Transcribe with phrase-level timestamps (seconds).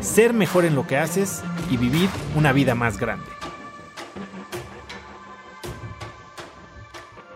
[0.00, 3.26] ser mejor en lo que haces y vivir una vida más grande.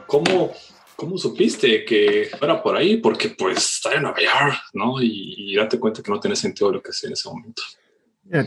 [0.07, 0.53] ¿Cómo,
[0.97, 2.99] cómo supiste que fuera por ahí?
[2.99, 5.03] Porque pues está en Nueva York, ¿no?
[5.03, 7.63] Y, y date cuenta que no tiene sentido lo que hacía en ese momento.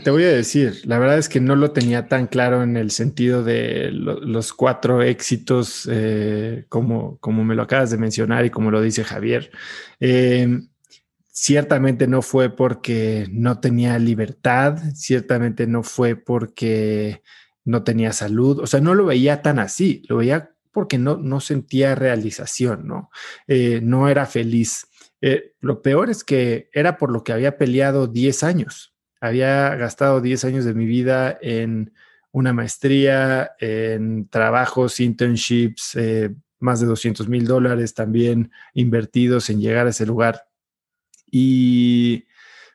[0.02, 2.90] te voy a decir, la verdad es que no lo tenía tan claro en el
[2.90, 8.70] sentido de los cuatro éxitos, eh, como, como me lo acabas de mencionar y como
[8.70, 9.50] lo dice Javier.
[10.00, 10.62] Eh,
[11.40, 17.22] ciertamente no fue porque no tenía libertad, ciertamente no fue porque
[17.64, 21.38] no tenía salud, o sea, no lo veía tan así, lo veía porque no, no
[21.38, 23.10] sentía realización, ¿no?
[23.46, 24.88] Eh, no era feliz.
[25.20, 28.96] Eh, lo peor es que era por lo que había peleado 10 años.
[29.20, 31.92] Había gastado 10 años de mi vida en
[32.32, 39.86] una maestría, en trabajos, internships, eh, más de 200 mil dólares también invertidos en llegar
[39.86, 40.47] a ese lugar
[41.30, 42.24] y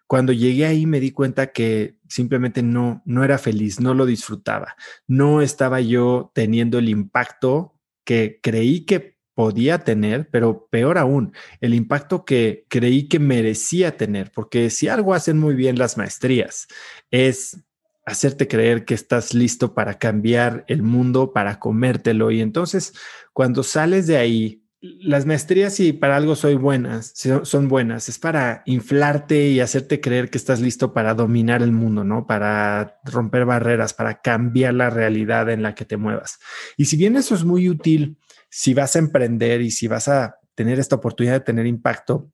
[0.08, 4.76] cuando llegué ahí me di cuenta que simplemente no, no era feliz, no lo disfrutaba,
[5.08, 11.74] no estaba yo teniendo el impacto que creí que podía tener, pero peor aún, el
[11.74, 16.68] impacto que creí que merecía tener, porque si algo hacen muy bien las maestrías
[17.10, 17.64] es
[18.06, 22.32] hacerte creer que estás listo para cambiar el mundo, para comértelo.
[22.32, 22.94] Y entonces,
[23.32, 28.64] cuando sales de ahí las maestrías, y para algo soy buenas, son buenas, es para
[28.66, 32.28] inflarte y hacerte creer que estás listo para dominar el mundo, ¿no?
[32.28, 36.38] Para romper barreras, para cambiar la realidad en la que te muevas.
[36.76, 38.18] Y si bien eso es muy útil,
[38.50, 42.30] si vas a emprender y si vas a tener esta oportunidad de tener impacto,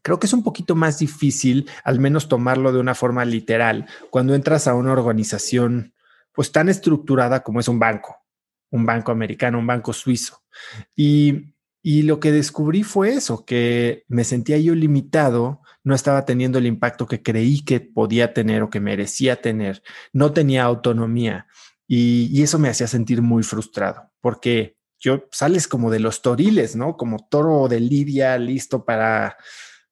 [0.00, 4.36] creo que es un poquito más difícil, al menos tomarlo de una forma literal, cuando
[4.36, 5.94] entras a una organización
[6.32, 8.16] pues tan estructurada como es un banco,
[8.70, 10.44] un banco americano, un banco suizo.
[10.94, 16.58] Y y lo que descubrí fue eso, que me sentía yo limitado, no estaba teniendo
[16.58, 21.46] el impacto que creí que podía tener o que merecía tener, no tenía autonomía
[21.86, 26.96] y, eso me hacía sentir muy frustrado porque yo sales como de los toriles, ¿no?
[26.96, 29.36] Como toro de lidia listo para,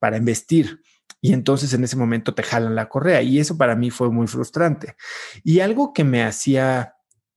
[0.00, 0.82] para investir.
[1.20, 4.26] Y entonces en ese momento te jalan la correa y eso para mí fue muy
[4.26, 4.96] frustrante.
[5.44, 6.95] Y algo que me hacía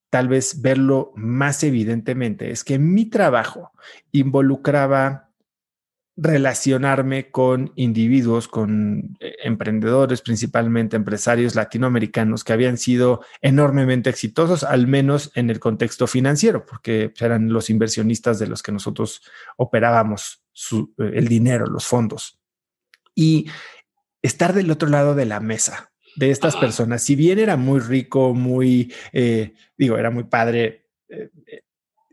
[0.09, 3.71] tal vez verlo más evidentemente es que mi trabajo
[4.11, 5.29] involucraba
[6.21, 14.85] relacionarme con individuos, con eh, emprendedores, principalmente empresarios latinoamericanos que habían sido enormemente exitosos, al
[14.87, 19.21] menos en el contexto financiero, porque eran los inversionistas de los que nosotros
[19.55, 22.37] operábamos eh, el dinero, los fondos.
[23.15, 23.49] Y
[24.21, 25.88] estar del otro lado de la mesa,
[26.19, 27.01] de estas personas.
[27.01, 31.61] Si bien era muy rico, muy, eh, digo, era muy padre eh, eh,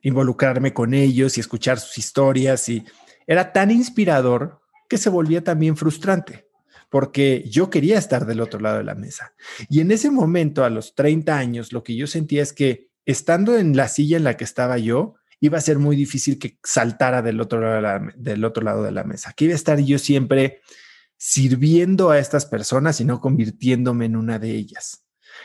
[0.02, 2.84] involucrarme con ellos y escuchar sus historias y
[3.26, 6.46] era tan inspirador que se volvía también frustrante
[6.88, 9.34] porque yo quería estar del otro lado de la mesa.
[9.68, 13.58] Y en ese momento, a los 30 años, lo que yo sentía es que estando
[13.58, 17.22] en la silla en la que estaba yo, iba a ser muy difícil que saltara
[17.22, 19.80] del otro lado de la, del otro lado de la mesa, que iba a estar
[19.80, 20.60] yo siempre
[21.16, 25.04] sirviendo a estas personas y no convirtiéndome en una de ellas.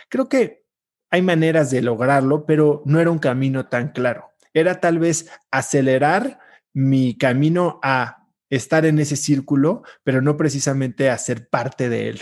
[0.09, 0.65] Creo que
[1.09, 4.31] hay maneras de lograrlo, pero no era un camino tan claro.
[4.53, 6.39] Era tal vez acelerar
[6.73, 12.21] mi camino a estar en ese círculo, pero no precisamente a ser parte de él.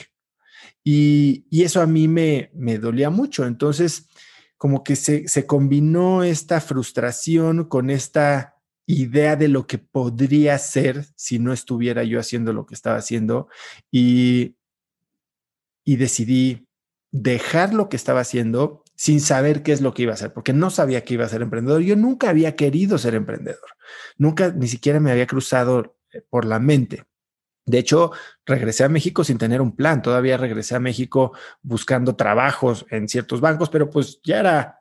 [0.84, 2.50] Y, eso a mí me,
[2.80, 3.46] dolía mucho.
[3.46, 4.08] Entonces,
[4.58, 8.59] como que se combinó esta frustración con esta
[8.90, 13.48] idea de lo que podría ser si no estuviera yo haciendo lo que estaba haciendo
[13.92, 14.56] y,
[15.86, 16.68] y decidí
[17.12, 20.53] dejar lo que estaba haciendo sin saber qué es lo que iba a hacer, porque
[20.53, 21.84] no sabía que iba a ser emprendedor.
[21.84, 23.70] Yo nunca había querido ser emprendedor,
[24.18, 27.06] nunca ni siquiera me había cruzado eh, por la mente.
[27.68, 28.12] De hecho,
[28.44, 30.02] regresé a México sin tener un plan.
[30.02, 34.78] Todavía regresé a México buscando trabajos en ciertos bancos, pero pues ya era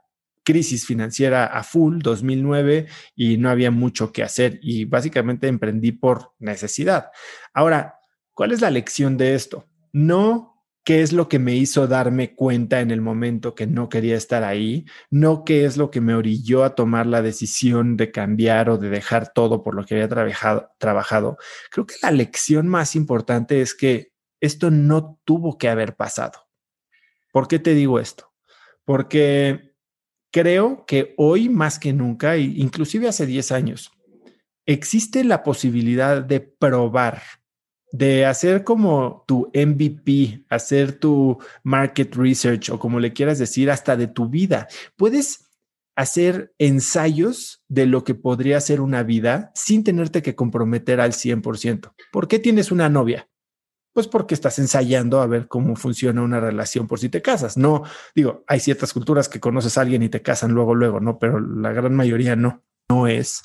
[0.49, 6.33] crisis financiera a full, 2009, y no había mucho que hacer y básicamente emprendí por
[6.39, 7.11] necesidad.
[7.53, 7.97] Ahora,
[8.33, 9.67] ¿cuál es la lección de esto?
[9.93, 14.17] No qué es lo que me hizo darme cuenta en el momento que no quería
[14.17, 18.71] estar ahí, no qué es lo que me orilló a tomar la decisión de cambiar
[18.71, 20.71] o de dejar todo por lo que había trabajado.
[20.79, 21.37] trabajado.
[21.71, 26.49] Creo que la lección más importante es que esto no tuvo que haber pasado
[27.33, 28.33] ¿Por qué te digo esto?
[28.87, 29.68] Porque
[30.31, 33.93] creo que hoy más que nunca, inclusive hace 10 años,
[34.67, 37.23] existe la posibilidad de probar,
[37.91, 43.97] de hacer como tu MVP, hacer tu market research o como le quieras decir, hasta
[43.97, 44.69] de tu vida.
[44.97, 45.47] Puedes
[45.97, 51.93] hacer ensayos de lo que podría ser una vida sin tenerte que comprometer al 100%.
[52.13, 53.29] ¿Por qué tienes una novia?
[53.93, 57.57] Pues porque estás ensayando a ver cómo funciona una relación por si te casas.
[57.57, 57.83] No,
[58.15, 61.41] digo, hay ciertas culturas que conoces a alguien y te casan luego, luego, no, pero
[61.41, 63.43] la gran mayoría no, no es,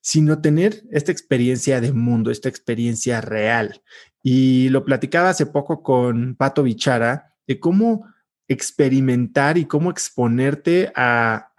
[0.00, 3.82] sino tener esta experiencia de mundo, esta experiencia real.
[4.22, 8.06] Y lo platicaba hace poco con Pato Bichara de cómo
[8.48, 11.52] experimentar y cómo exponerte a,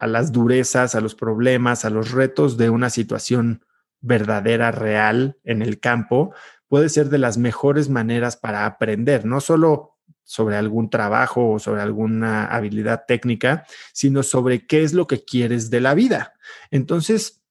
[0.00, 3.64] las durezas, a los problemas, a los retos de una situación
[4.00, 6.34] verdadera, real en el campo,
[6.72, 11.82] puede ser de las mejores maneras para aprender, no solo sobre algún trabajo o sobre
[11.82, 16.32] alguna habilidad técnica, sino sobre qué es lo que quieres de la vida.
[16.70, 17.42] Entonces,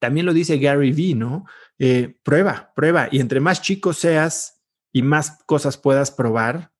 [0.00, 1.46] también lo dice Gary Vee, ¿no?
[1.78, 3.08] Eh, prueba, prueba.
[3.10, 4.60] Y entre más chico seas
[4.92, 6.72] y más cosas puedas probar,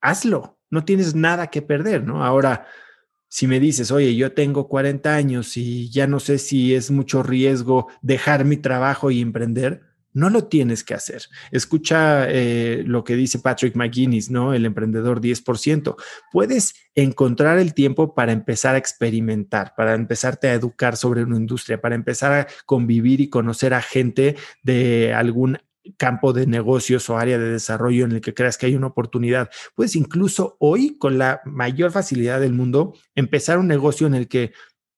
[0.00, 2.24] hazlo, no tienes nada que perder, ¿no?
[2.24, 2.66] Ahora,
[3.28, 7.22] si me dices, oye, yo tengo 40 años y ya no sé si es mucho
[7.22, 11.22] riesgo dejar mi trabajo y emprender, no lo tienes que hacer.
[11.50, 14.54] Escucha eh, lo que dice Patrick McGuinness, ¿no?
[14.54, 15.96] El emprendedor 10%.
[16.32, 21.80] Puedes encontrar el tiempo para empezar a experimentar, para empezarte a educar sobre una industria,
[21.80, 25.58] para empezar a convivir y conocer a gente de algún
[25.96, 29.50] campo de negocios o área de desarrollo en el que creas que hay una oportunidad.
[29.74, 34.52] Puedes incluso hoy, con la mayor facilidad del mundo, empezar un negocio en el que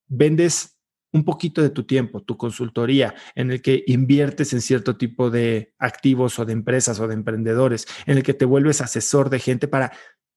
[0.09, 0.72] vendes
[1.13, 5.75] un poquito de tu tiempo, tu consultoría, en el que inviertes en cierto tipo de
[5.79, 9.69] activos o de empresas o de emprendedores, en el que te vuelves asesor de gente
[9.69, 9.93] para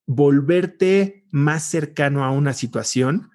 [0.05, 3.31] volverte más cercano a una situación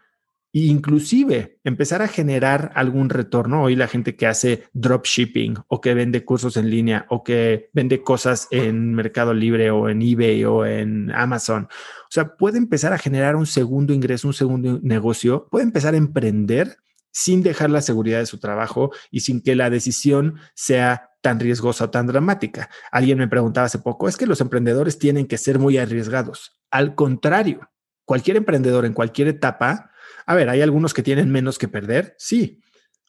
[0.52, 3.62] inclusive empezar a generar algún retorno.
[3.62, 8.02] Hoy la gente que hace dropshipping o que vende cursos en línea o que vende
[8.02, 11.64] cosas en Mercado Libre o en eBay o en Amazon.
[11.64, 15.98] O sea, puede empezar a generar un segundo ingreso, un segundo negocio, puede empezar a
[15.98, 16.78] emprender
[17.12, 21.84] sin dejar la seguridad de su trabajo y sin que la decisión sea tan riesgosa
[21.84, 22.70] o tan dramática.
[22.90, 26.58] Alguien me preguntaba hace poco, es que los emprendedores tienen que ser muy arriesgados.
[26.70, 27.70] Al contrario,
[28.04, 29.90] cualquier emprendedor en cualquier etapa
[30.26, 32.60] a ver, hay algunos que tienen menos que perder, sí,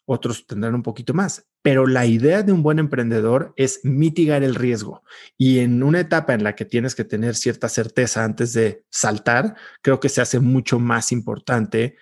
[0.05, 4.55] otros tendrán un poquito más, pero la idea de un buen emprendedor es mitigar el
[4.55, 5.03] riesgo.
[5.37, 9.55] Y en una etapa en la que tienes que tener cierta certeza antes de saltar,
[9.81, 11.95] creo que se hace mucho más importante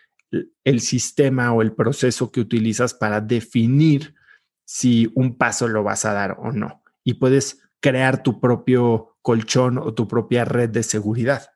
[0.63, 4.15] el sistema o el proceso que utilizas para definir
[4.65, 6.83] si un paso lo vas a dar o no.
[7.03, 11.47] Y puedes crear tu propio colchón o tu propia red de seguridad.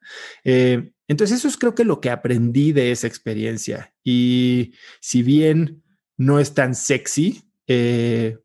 [0.44, 3.94] Eh, entonces eso es creo que lo que aprendí de esa experiencia.
[4.04, 5.84] Y si bien
[6.18, 8.40] no es tan sexy eh,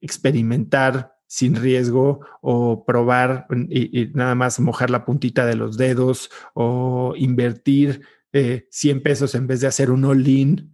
[0.00, 7.14] experimentar sin riesgo o probar y, nada más mojar la puntita de los dedos o
[7.16, 10.72] invertir 100 eh, pesos en vez de hacer un all-in,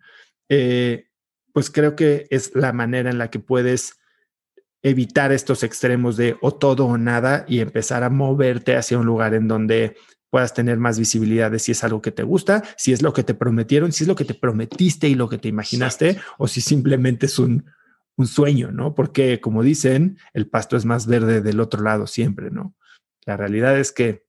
[0.48, 1.08] eh,
[1.52, 3.98] pues creo que es la manera en la que puedes
[4.82, 9.34] evitar estos extremos de o todo o nada y empezar a moverte hacia un lugar
[9.34, 9.96] en donde
[10.30, 13.22] puedas tener más visibilidad de si es algo que te gusta, si es lo que
[13.22, 16.60] te prometieron, si es lo que te prometiste y lo que te imaginaste, o si
[16.60, 17.64] simplemente es un,
[18.16, 18.94] un sueño, ¿no?
[18.94, 22.74] Porque como dicen, el pasto es más verde del otro lado siempre, ¿no?
[23.24, 24.26] La realidad es que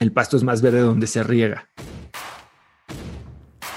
[0.00, 1.70] el pasto es más verde donde se riega.